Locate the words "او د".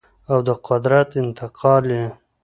0.31-0.49